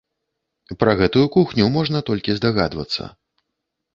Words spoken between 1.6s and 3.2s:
можна толькі здагадвацца.